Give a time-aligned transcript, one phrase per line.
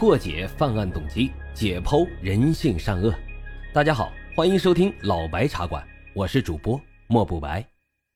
[0.00, 3.14] 破解犯案动机，解剖人性善恶。
[3.70, 7.62] 大家好，欢迎收听老白茶馆，我是主播莫不白。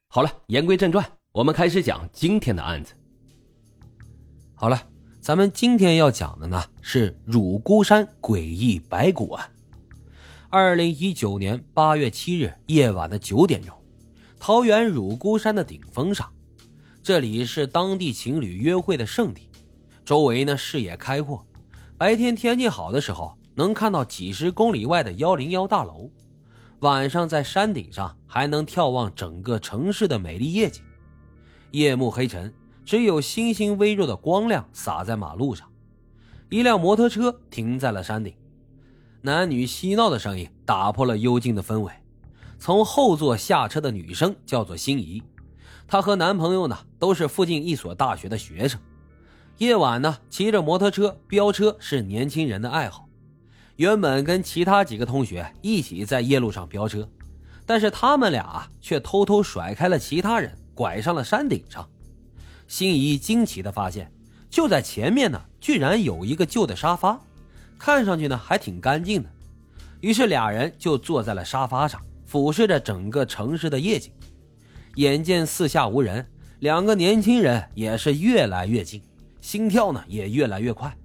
[0.09, 2.95] 好了，言归正传，我们开始讲今天的案子。
[4.55, 4.83] 好了，
[5.21, 9.47] 咱们今天要讲的呢是乳孤山诡异白骨案。
[10.49, 13.77] 二零一九年八月七日夜晚的九点钟，
[14.41, 16.33] 桃园乳孤山的顶峰上，
[17.03, 19.51] 这里是当地情侣约会的圣地，
[20.03, 21.47] 周围呢视野开阔，
[21.97, 26.11] 白天天气好的时候能看到几十公里外的幺零幺大楼，
[26.81, 30.83] 晚上在山顶上还能眺望整个城市的美丽夜景。
[31.71, 32.53] 夜幕黑沉，
[32.85, 35.71] 只有星星微弱的光亮洒在马路上，
[36.51, 38.35] 一辆摩托车停在了山顶。
[39.23, 41.93] 男女嬉闹的声音打破了幽静的氛围。
[42.59, 45.23] 从后座下车的女生叫做心怡，
[45.87, 48.81] 她和男朋友呢都是附近一所大学的学生。
[49.59, 53.09] 夜晚呢，骑着摩托车飙车是年轻人的爱好。
[53.77, 57.09] 原本跟其他几个同学一起在夜路上飙车，
[57.65, 61.89] 但是他们俩却偷偷甩开了其他人，拐上了山顶上。
[62.67, 64.11] 心怡惊奇地发现，
[64.51, 67.21] 就在前面呢，居然有一个旧的沙发。
[67.79, 69.29] 看上去呢还挺干净的，
[70.01, 74.11] 于是俩人就坐在了沙发上，俯视着整个城市的夜景。
[74.97, 76.27] 眼见四下无人，
[76.61, 79.03] 两个年轻人也是越来越近，
[79.45, 80.97] 心跳呢也越来越快。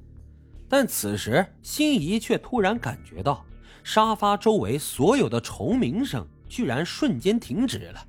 [0.69, 3.45] 但此时心仪却突然感觉到，
[3.83, 8.01] 沙发周围所有的虫鸣声居然瞬间停止了，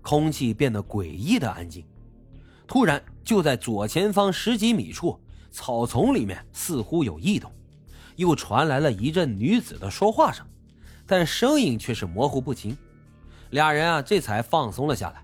[0.00, 1.84] 空气变得诡异的安静。
[2.66, 7.52] 突然，就在左前方十几米处，草丛里面似乎有异动。
[8.16, 10.46] 又传来了一阵女子的说话声，
[11.06, 12.74] 但声音却是模糊不清。
[13.50, 15.22] 俩人啊，这才放松了下来。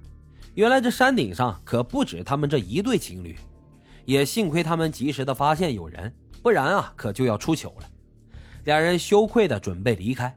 [0.55, 3.39] 原来这山顶上可不止他们这一对情侣，
[4.05, 6.13] 也幸亏他们及时的发现有人，
[6.43, 7.89] 不然啊，可就要出糗了。
[8.65, 10.35] 俩人羞愧的准备离开。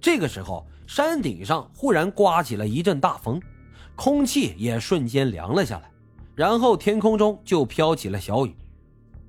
[0.00, 3.40] 这个时候，山顶上忽然刮起了一阵大风，
[3.96, 5.90] 空气也瞬间凉了下来，
[6.34, 8.54] 然后天空中就飘起了小雨。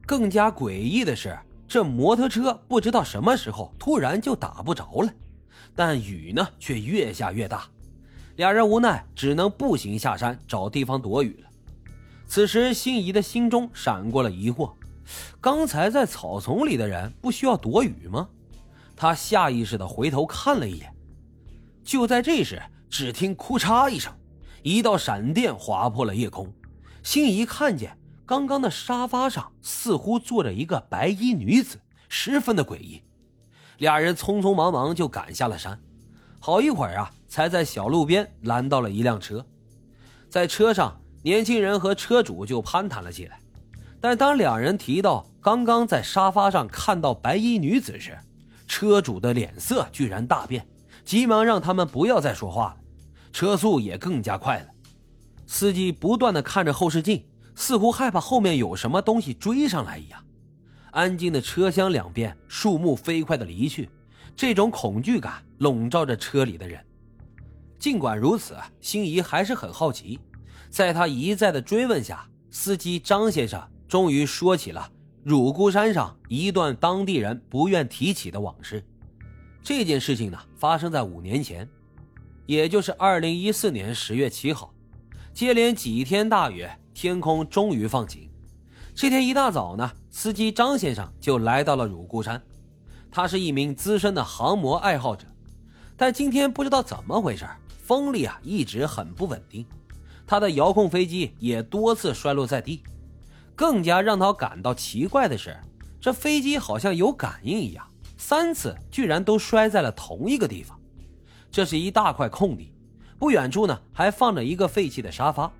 [0.06, 1.38] 更加诡异的是。
[1.72, 5.14] 这摩托车不知道什么时候突然就打不着了，
[5.76, 7.70] 但雨呢却越下越大，
[8.38, 11.50] 俩人无奈只能步行下山找地方躲雨了。
[12.30, 14.72] 此时，心仪的心中闪过了疑惑：
[15.42, 18.30] 刚才在草丛里的人不需要躲雨吗？
[18.96, 20.94] 他下意识地回头看了一眼。
[21.84, 24.14] 就在这时，只听“哭嚓”一声，
[24.62, 26.54] 一道闪电划破了夜空，
[27.02, 27.98] 心仪看见。
[28.28, 33.02] 刚刚的沙发上似乎坐着一个白衣女子，十分的诡异。
[33.80, 35.82] 俩人匆匆忙忙就赶下了山，
[36.40, 39.44] 好一会儿啊，才在小路边拦到了一辆车。
[40.30, 43.40] 在车上，年轻人和车主就攀谈了起来。
[44.02, 48.18] 但当两人提到刚刚在沙发上看到白衣女子时，
[48.68, 50.66] 车主的脸色居然大变，
[51.04, 52.78] 急忙让他们不要再说话了，
[53.34, 54.68] 车速也更加快了。
[55.48, 57.24] 司机不断的看着后视镜。
[57.56, 60.24] 似乎害怕后面有什么东西追上来一样，
[60.92, 63.90] 安静的车厢两边，树木飞快的离去，
[64.34, 66.80] 这种恐惧感笼罩着车里的人。
[67.78, 70.18] 尽管如此，心仪还是很好奇。
[70.70, 74.90] 在他一再的追问下，司机张先生终于说起了
[75.24, 78.84] 乳姑山上一段当地人不愿提起的往事。
[79.62, 81.68] 这件事情呢，发生在五年前，
[82.46, 84.74] 也就是二零一四年十月七号，
[85.34, 86.68] 接连几天大雨。
[86.92, 88.30] 天空终于放晴。
[88.94, 92.42] 这天一大早呢，司机张先生就来到了乳姑山。
[93.10, 95.26] 他是一名资深的航模爱好者，
[95.96, 97.48] 但今天不知道怎么回事，
[97.82, 99.66] 风力啊一直很不稳定，
[100.30, 102.84] 他的遥控飞机也多次摔落在地。
[103.56, 105.58] 更加让他感到奇怪的是，
[106.00, 107.84] 这飞机好像有感应一样，
[108.16, 110.80] 三次居然都摔在了同一个地方。
[111.50, 112.72] 这是一大块空地，
[113.18, 115.52] 不远处呢还放着一个废弃的沙发。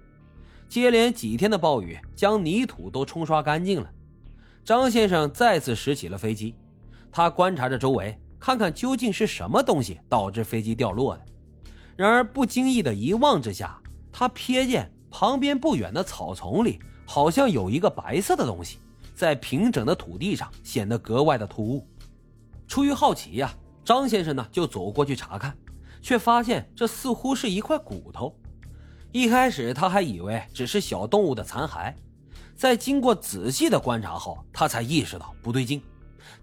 [0.70, 3.90] 接连几天的暴雨将泥土都冲刷干净了，
[4.64, 6.54] 张先生再次拾起了飞机，
[7.12, 11.26] 他观察着周围，看看究竟是什么东西导致飞机掉落的。
[11.98, 18.78] 然而不经意的一望之下，他瞥见旁边不远的草丛里好像有一个白色的东西，
[19.16, 21.88] 在平整的土地上显得格外的突兀。
[22.68, 23.54] 出于好奇呀，
[23.84, 25.58] 张先生呢就走过去查看，
[26.02, 28.36] 却发现这似乎是一块骨头。
[29.12, 31.94] 一开始他还以为只是小动物的残骸，
[32.56, 35.82] 在经过仔细的观察后，他才意识到不对劲。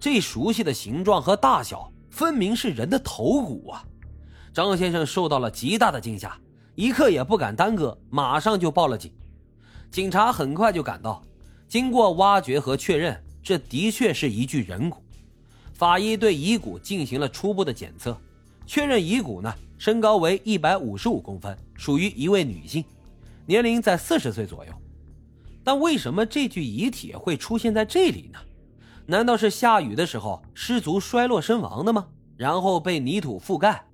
[0.00, 3.84] 这熟悉的形状和大小，分明是人的头骨啊！
[4.52, 6.36] 张先生受到了极大的惊吓，
[6.76, 9.10] 一刻也不敢耽搁，马上就报了警。
[9.90, 11.22] 警察很快就赶到，
[11.66, 15.02] 经过挖掘和确认，这的确是一具人骨。
[15.72, 18.14] 法医对遗骨进行了初步的检测，
[18.66, 22.84] 确认遗骨呢身高为一百五十五公分，属于一位女性，
[23.46, 24.72] 年龄在四十岁左右。
[25.64, 28.38] 但为什么这具遗体会出现在这里呢？
[29.06, 32.06] 难道是下雨的时候失足摔落身亡的吗？
[32.36, 33.86] 然后被泥土覆盖，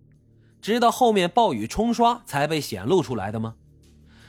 [0.63, 3.57] 直到后面暴雨冲刷才被显露出来的吗？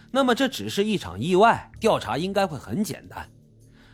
[0.09, 3.29] 那么这只是一场意外，调查应该会很简单。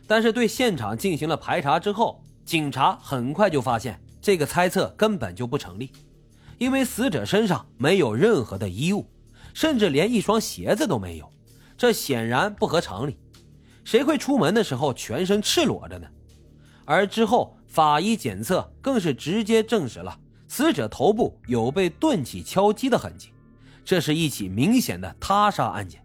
[0.07, 5.91] 但是对现场进行了排查之后，警察很快就发现这个猜测根本就不成立，
[6.57, 9.05] 因为死者身上没有任何的衣物，
[9.53, 11.29] 甚至连一双鞋子都没有，
[11.77, 13.19] 这显然不合常理。
[13.83, 16.07] 谁会出门的时候全身赤裸着呢？
[16.85, 20.17] 而之后法医检测更是直接证实了
[20.49, 23.29] 死者头部有被钝器敲击的痕迹，
[23.85, 26.03] 这是一起明显的他杀案件。